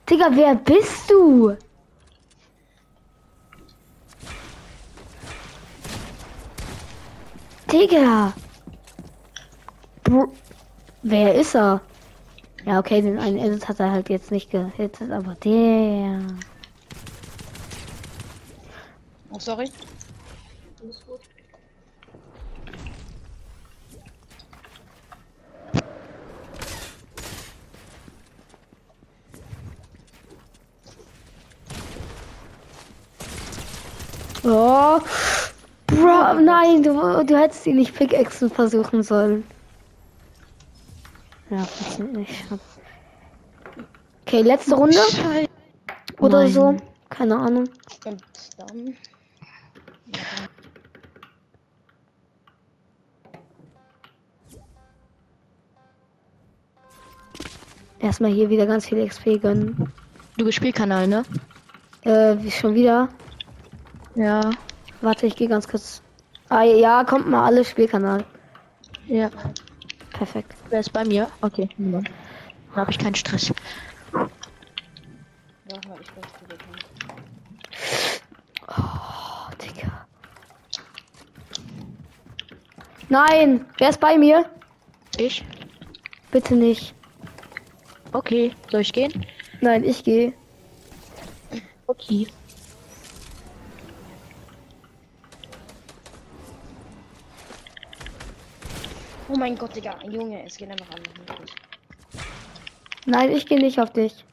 Digga, 0.09 0.29
wer 0.31 0.55
bist 0.55 1.09
du? 1.09 1.57
Digga! 7.71 8.33
Bro 10.03 10.33
wer 11.03 11.35
ist 11.35 11.55
er? 11.55 11.81
Ja, 12.65 12.79
okay, 12.79 13.01
den 13.01 13.17
einen 13.17 13.37
Edit 13.37 13.67
hat 13.67 13.79
er 13.79 13.91
halt 13.91 14.09
jetzt 14.09 14.31
nicht 14.31 14.51
gehittet, 14.51 15.11
aber 15.11 15.35
der. 15.35 16.19
Oh, 19.33 19.39
sorry. 19.39 19.71
Oh. 34.43 34.99
Bro, 35.87 36.33
nein, 36.41 36.83
du, 36.83 37.23
du 37.23 37.37
hättest 37.37 37.67
ihn 37.67 37.77
nicht 37.77 37.95
Pickaxen 37.95 38.49
versuchen 38.49 39.03
sollen. 39.03 39.45
Ja, 41.49 41.63
funktioniert 41.65 42.17
nicht. 42.17 42.45
Okay, 44.25 44.41
letzte 44.41 44.75
Runde 44.75 44.97
oder 46.19 46.43
Nein. 46.43 46.51
so. 46.51 46.77
Keine 47.09 47.37
Ahnung. 47.37 47.65
Dann. 48.03 48.95
Erstmal 57.99 58.31
hier 58.31 58.49
wieder 58.49 58.65
ganz 58.65 58.87
viel 58.87 59.07
XP 59.07 59.39
gönnen. 59.41 59.93
Du 60.37 60.45
bist 60.45 60.57
Spielkanal, 60.57 61.07
ne? 61.07 61.23
Äh, 62.01 62.35
wie 62.39 62.49
schon 62.49 62.73
wieder. 62.73 63.09
Ja. 64.15 64.49
Warte, 65.01 65.27
ich 65.27 65.35
gehe 65.35 65.47
ganz 65.47 65.67
kurz. 65.67 66.01
Ah, 66.49 66.63
ja, 66.63 67.03
kommt 67.03 67.29
mal 67.29 67.45
alle 67.45 67.63
Spielkanal. 67.63 68.25
Ja. 69.05 69.29
Perfekt. 70.11 70.55
Wer 70.69 70.79
ist 70.79 70.91
bei 70.91 71.05
mir? 71.05 71.27
Okay. 71.41 71.69
niemand. 71.77 72.09
Dann 72.69 72.81
habe 72.81 72.91
ich 72.91 72.97
keinen 72.97 73.15
Stress. 73.15 73.53
Ja, 74.13 74.27
ich 76.01 76.15
weiß. 76.15 76.25
Oh, 78.67 79.10
Nein, 83.11 83.65
wer 83.77 83.89
ist 83.89 83.99
bei 83.99 84.17
mir? 84.17 84.45
Ich. 85.17 85.43
Bitte 86.31 86.55
nicht. 86.55 86.95
Okay, 88.13 88.53
soll 88.71 88.79
ich 88.79 88.93
gehen? 88.93 89.25
Nein, 89.59 89.83
ich 89.83 90.01
gehe. 90.01 90.33
Okay. 91.87 92.25
Oh 99.27 99.37
mein 99.37 99.57
Gott, 99.57 99.75
Digga, 99.75 99.97
Junge, 100.09 100.45
es 100.45 100.55
geht 100.55 100.71
einfach 100.71 100.89
an. 100.91 101.01
Nein, 103.05 103.31
ich 103.33 103.45
gehe 103.45 103.59
nicht 103.59 103.77
auf 103.77 103.91
dich. 103.91 104.23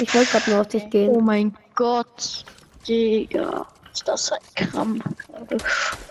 Ich 0.00 0.12
wollte 0.12 0.32
gerade 0.32 0.50
nur 0.50 0.60
auf 0.62 0.66
dich 0.66 0.82
oh 0.82 0.90
gehen. 0.90 1.08
Oh 1.10 1.20
mein 1.20 1.56
Gott, 1.76 2.44
Digga. 2.88 3.64
Ist 3.98 4.06
das 4.06 4.30
ein 4.30 4.38
Krampf? 4.54 5.04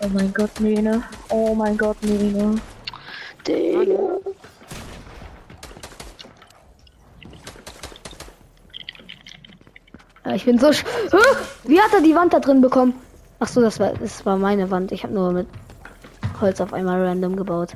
Oh 0.02 0.08
mein 0.08 0.30
Gott, 0.34 0.60
Nene. 0.60 1.02
Oh 1.30 1.54
mein 1.54 1.78
Gott, 1.78 1.96
Nene. 2.02 2.60
Digga. 3.46 3.98
Ja, 10.26 10.34
ich 10.34 10.44
bin 10.44 10.58
so. 10.58 10.70
sch-? 10.70 10.84
Wie 11.64 11.80
hat 11.80 11.94
er 11.94 12.02
die 12.02 12.14
Wand 12.14 12.34
da 12.34 12.40
drin 12.40 12.60
bekommen? 12.60 12.92
Ach 13.40 13.48
so, 13.48 13.62
das 13.62 13.80
war, 13.80 13.94
das 13.94 14.26
war 14.26 14.36
meine 14.36 14.70
Wand. 14.70 14.92
Ich 14.92 15.02
habe 15.04 15.14
nur 15.14 15.32
mit 15.32 15.46
Holz 16.42 16.60
auf 16.60 16.74
einmal 16.74 17.02
random 17.02 17.36
gebaut. 17.36 17.70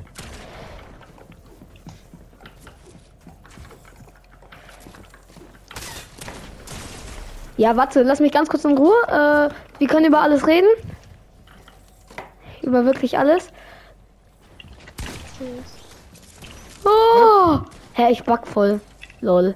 Ja, 7.57 7.75
warte, 7.77 8.03
lass 8.03 8.19
mich 8.19 8.31
ganz 8.31 8.49
kurz 8.49 8.63
in 8.65 8.77
Ruhe. 8.77 8.93
Äh, 9.07 9.49
wir 9.79 9.87
können 9.87 10.05
über 10.05 10.21
alles 10.21 10.45
reden. 10.47 10.69
Über 12.61 12.85
wirklich 12.85 13.17
alles. 13.17 13.49
Oh! 16.85 17.59
Hä, 17.93 18.11
ich 18.11 18.23
back 18.23 18.47
voll. 18.47 18.79
Lol. 19.21 19.55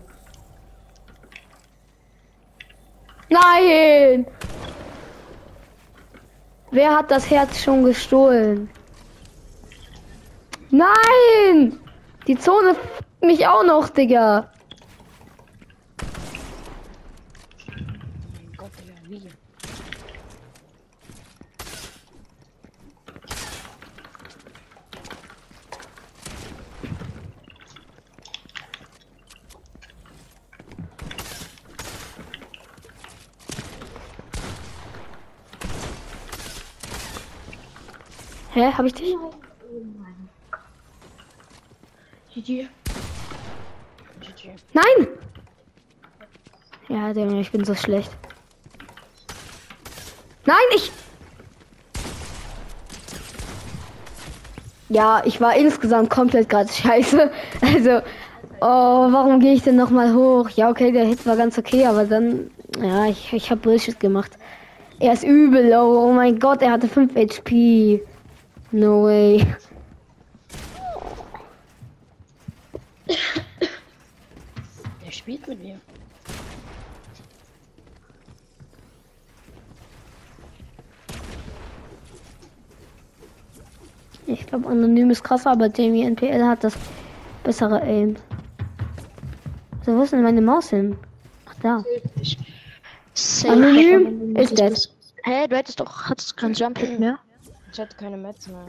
Nein! 3.30 4.26
Wer 6.72 6.96
hat 6.96 7.12
das 7.12 7.30
Herz 7.30 7.60
schon 7.62 7.84
gestohlen? 7.84 8.70
Nein! 10.70 11.80
Die 12.28 12.38
Zone 12.38 12.76
mich 13.22 13.48
auch 13.48 13.64
noch, 13.64 13.90
Digga. 13.90 14.50
Mein 17.68 18.54
Gott, 18.58 18.72
Digga, 18.78 18.94
wie? 19.06 19.28
Hä, 38.58 38.72
hab 38.76 38.86
ich 38.88 38.94
dich? 38.96 39.16
GG. 42.34 42.68
GG. 44.20 44.50
Nein! 44.74 45.08
Ja, 46.90 47.12
Junge, 47.12 47.40
ich 47.40 47.52
bin 47.52 47.64
so 47.64 47.76
schlecht. 47.76 48.10
Nein, 50.48 50.56
ich. 50.76 50.92
Ja, 54.90 55.22
ich 55.24 55.40
war 55.40 55.56
insgesamt 55.56 56.10
komplett 56.10 56.50
gerade 56.50 56.68
scheiße. 56.68 57.30
Also, 57.62 58.02
oh, 58.60 59.12
warum 59.12 59.40
gehe 59.40 59.54
ich 59.54 59.62
denn 59.62 59.76
noch 59.76 59.92
mal 59.92 60.16
hoch? 60.16 60.50
Ja, 60.50 60.72
okay, 60.72 60.92
der 60.92 61.06
Hit 61.06 61.28
war 61.28 61.38
ganz 61.38 61.60
okay, 61.60 61.86
aber 61.86 62.06
dann, 62.06 62.50
ja, 62.82 63.06
ich, 63.06 63.32
ich 63.34 63.52
habe 63.52 63.62
Bullshit 63.62 64.00
gemacht. 64.00 64.32
Er 65.00 65.14
ist 65.14 65.24
übel 65.24 65.70
low. 65.70 66.08
Oh 66.08 66.12
mein 66.12 66.40
Gott, 66.40 66.64
er 66.64 66.72
hatte 66.72 66.88
5 66.88 67.14
HP. 67.14 68.02
No 68.72 69.04
way. 69.04 69.46
Der 75.06 75.12
spielt 75.12 75.48
mit 75.48 75.64
mir. 75.64 75.80
Ich 84.26 84.46
glaube, 84.46 84.68
anonym 84.68 85.10
ist 85.12 85.24
krasser, 85.24 85.52
aber 85.52 85.70
Jamie 85.74 86.04
NPL 86.04 86.44
hat 86.44 86.64
das 86.64 86.74
bessere 87.44 87.82
Aim. 87.82 88.18
So, 89.86 89.96
wo 89.96 90.04
ist 90.04 90.12
denn 90.12 90.24
meine 90.24 90.42
Maus 90.42 90.70
hin? 90.70 90.98
Ach, 91.46 91.56
da. 91.62 91.84
Safe. 93.14 93.54
Anonym 93.54 94.36
ist 94.36 94.60
das. 94.60 94.90
Hä, 95.24 95.48
du 95.48 95.56
hättest 95.56 95.80
doch, 95.80 96.10
hattest 96.10 96.36
kein 96.36 96.54
Jump 96.54 96.82
mehr? 97.00 97.18
Ich 97.72 97.80
hatte 97.80 97.96
keine 97.98 98.18
Metz 98.18 98.48
mehr. 98.48 98.68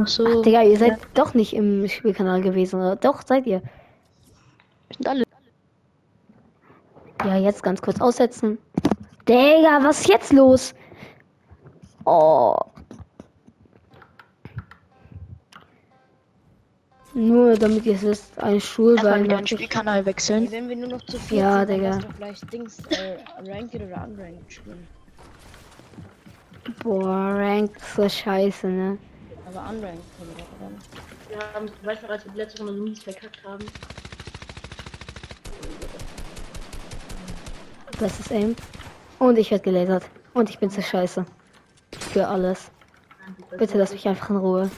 Ach 0.00 0.06
so. 0.06 0.42
Digga, 0.42 0.62
ihr 0.62 0.78
seid 0.78 0.98
doch 1.14 1.34
nicht 1.34 1.54
im 1.54 1.86
Spielkanal 1.88 2.40
gewesen, 2.40 2.76
oder? 2.80 2.96
Doch, 2.96 3.22
seid 3.26 3.46
ihr. 3.46 3.62
Sind 4.94 5.06
alle. 5.08 5.24
Ja, 7.24 7.36
jetzt 7.36 7.62
ganz 7.62 7.80
kurz 7.82 8.00
aussetzen. 8.00 8.58
Digga, 9.28 9.80
was 9.82 10.00
ist 10.00 10.08
jetzt 10.08 10.32
los? 10.32 10.74
Oh. 12.04 12.56
Nur 17.14 17.54
damit 17.56 17.84
ihr 17.84 17.94
es 17.94 18.02
wisst, 18.02 18.38
ein 18.38 18.54
Einfach 18.54 18.66
Schulbein. 18.66 19.24
wieder 19.24 19.36
einen 19.36 19.46
Spielkanal 19.46 20.04
wechseln. 20.06 20.50
Wenn 20.50 20.68
wir 20.68 20.76
nur 20.76 20.88
noch 20.88 21.02
zu 21.02 21.18
viel 21.18 21.38
Ja, 21.38 21.66
sind, 21.66 21.76
Digga. 21.76 21.98
vielleicht 22.16 22.52
Dings, 22.52 22.78
äh, 22.86 23.18
Ranked 23.46 23.74
oder 23.82 24.04
Unranked 24.04 24.50
spielen. 24.52 24.88
Boah, 26.82 27.34
Ranked 27.38 27.76
ist 27.76 27.94
so 27.94 28.08
scheiße, 28.08 28.66
ne? 28.68 28.98
Aber 29.46 29.68
Unranked 29.68 30.02
können 30.18 30.36
wir 30.36 30.44
doch 30.44 30.50
dann. 30.60 30.78
Wir 31.28 31.38
haben, 31.54 31.70
weißt 31.82 32.02
du, 32.02 32.08
als 32.08 32.24
wir 32.24 32.32
letzte 32.34 32.64
Runde 32.64 32.80
Mies 32.80 33.02
verkackt 33.02 33.42
haben? 33.44 33.64
Das 37.98 38.20
ist 38.20 38.30
Aim. 38.32 38.54
Und 39.18 39.38
ich 39.38 39.50
werde 39.50 39.64
gelasert. 39.64 40.04
Und 40.34 40.50
ich 40.50 40.58
bin 40.58 40.70
zu 40.70 40.82
scheiße. 40.82 41.24
Für 42.12 42.26
alles. 42.26 42.70
Bitte 43.58 43.78
lass 43.78 43.92
mich 43.92 44.06
einfach 44.08 44.30
in 44.30 44.36
Ruhe. 44.36 44.70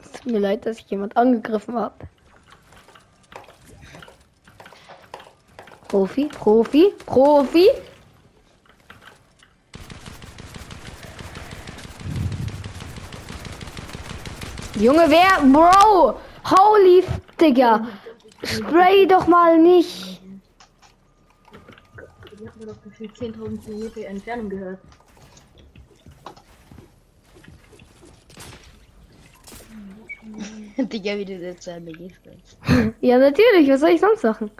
Es 0.00 0.12
tut 0.12 0.32
mir 0.32 0.38
leid, 0.38 0.66
dass 0.66 0.78
ich 0.78 0.90
jemand 0.90 1.16
angegriffen 1.16 1.76
habe. 1.76 1.94
Profi, 5.96 6.28
Profi, 6.28 6.92
Profi. 7.06 7.70
Junge, 14.78 15.08
wer? 15.08 15.40
Bro! 15.50 16.20
Holy 16.44 17.02
Digga! 17.40 17.88
Spray 18.44 19.06
doch 19.06 19.26
mal 19.26 19.58
nicht! 19.58 20.20
Die 22.38 22.46
hatten 22.46 22.60
wir 22.60 22.66
doch 22.66 22.82
gefühlt 22.82 23.12
10.000 23.12 23.64
Kilometer 23.64 24.04
Entfernung 24.04 24.50
gehört. 24.50 24.80
Digga, 30.76 31.16
wie 31.16 31.24
du 31.24 31.32
jetzt 31.32 31.66
an 31.70 31.86
MG 31.86 32.10
spielst. 32.14 32.58
Ja, 33.00 33.16
natürlich, 33.16 33.70
was 33.70 33.80
soll 33.80 33.92
ich 33.92 34.00
sonst 34.02 34.22
machen? 34.22 34.50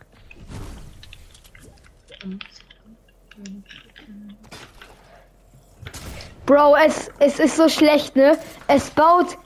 Bro, 6.46 6.76
es, 6.76 7.10
es 7.18 7.40
ist 7.40 7.56
so 7.56 7.68
schlecht, 7.68 8.14
ne? 8.14 8.38
Es 8.68 8.88
baut 8.90 9.36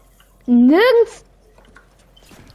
nirgends. 0.47 1.25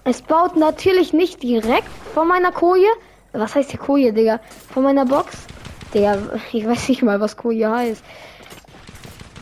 Es 0.04 0.22
baut 0.22 0.56
natürlich 0.56 1.14
nicht 1.14 1.42
direkt 1.42 1.90
vor 2.14 2.26
meiner 2.26 2.52
Koje. 2.52 2.88
Was 3.34 3.56
heißt 3.56 3.74
die 3.74 3.78
Koje, 3.78 4.14
Digga? 4.14 4.40
Vor 4.72 4.84
meiner 4.84 5.06
Box? 5.06 5.48
Digga, 5.96 6.18
ich 6.54 6.68
weiß 6.68 6.90
nicht 6.90 7.02
mal, 7.02 7.20
was 7.20 7.36
Koje 7.36 7.68
heißt. 7.70 8.04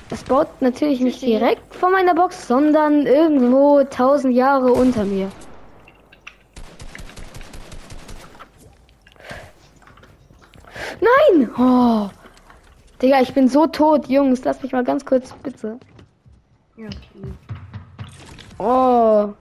Es 0.09 0.23
baut 0.23 0.47
natürlich 0.61 1.01
nicht 1.01 1.21
direkt 1.21 1.75
vor 1.75 1.89
meiner 1.89 2.15
Box, 2.15 2.47
sondern 2.47 3.05
irgendwo 3.05 3.83
tausend 3.83 4.33
Jahre 4.33 4.71
unter 4.71 5.03
mir. 5.03 5.29
Nein! 11.01 11.49
Oh. 11.57 12.09
Digga, 13.03 13.19
ich 13.19 13.33
bin 13.33 13.49
so 13.49 13.67
tot, 13.67 14.07
Jungs. 14.07 14.45
Lass 14.45 14.63
mich 14.63 14.71
mal 14.71 14.85
ganz 14.85 15.05
kurz, 15.05 15.33
bitte. 15.43 15.77
Ja, 16.77 16.85
okay. 16.85 17.33
Oh. 18.59 19.33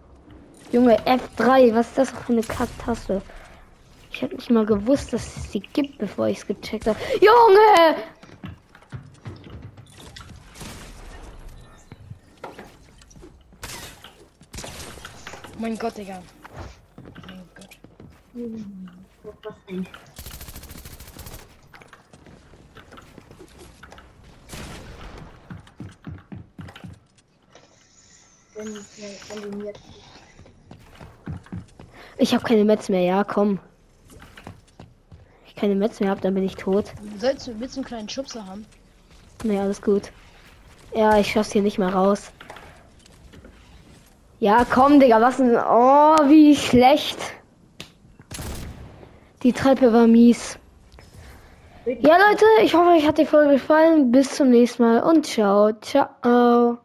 Junge, 0.73 0.99
F3. 1.07 1.73
Was 1.73 1.87
ist 1.87 1.99
das 1.99 2.11
für 2.11 2.33
eine 2.33 2.43
Kacktaste? 2.43 3.23
Ich 4.11 4.21
hätte 4.21 4.35
nicht 4.35 4.51
mal 4.51 4.67
gewusst, 4.67 5.13
dass 5.13 5.37
es 5.37 5.53
sie 5.53 5.61
gibt, 5.61 5.99
bevor 5.99 6.27
ich 6.27 6.39
es 6.39 6.47
gecheckt 6.47 6.89
habe. 6.89 6.99
Junge! 7.21 7.97
Oh 15.47 15.61
mein 15.61 15.79
Gott, 15.79 15.97
Digga. 15.97 16.21
Mein 17.29 17.49
Gott. 17.55 17.79
Was? 19.45 19.55
Ich 32.19 32.35
habe 32.35 32.45
keine 32.45 32.65
Metz 32.65 32.89
mehr, 32.89 33.03
ja, 33.03 33.25
komm. 33.25 33.59
Ich 35.47 35.55
keine 35.55 35.75
Metz 35.75 36.01
mehr 36.01 36.11
habe, 36.11 36.21
dann 36.21 36.35
bin 36.35 36.45
ich 36.45 36.57
tot. 36.57 36.93
Sollst 37.19 37.47
du, 37.47 37.59
willst 37.59 37.77
einen 37.77 37.85
kleinen 37.85 38.09
Schubser 38.09 38.47
haben? 38.47 38.67
Nee, 39.45 39.59
alles 39.59 39.83
gut. 39.83 40.13
Ja, 40.95 41.19
ich 41.19 41.33
schaff's 41.33 41.53
hier 41.53 41.63
nicht 41.63 41.79
mal 41.79 41.91
raus. 41.91 42.31
Ja, 44.39 44.67
komm, 44.69 45.01
Digga, 45.01 45.21
was 45.21 45.37
denn? 45.37 45.57
Oh, 45.57 46.17
wie 46.29 46.57
schlecht. 46.57 47.19
Die 49.43 49.53
Treppe 49.53 49.93
war 49.93 50.07
mies. 50.07 50.59
Ja, 51.85 52.17
Leute, 52.17 52.45
ich 52.63 52.75
hoffe, 52.75 52.91
euch 52.91 53.07
hat 53.07 53.19
die 53.19 53.27
Folge 53.27 53.55
gefallen. 53.55 54.13
Bis 54.13 54.37
zum 54.37 54.51
nächsten 54.51 54.83
Mal 54.83 55.03
und 55.03 55.27
ciao, 55.27 55.73
ciao. 55.81 56.82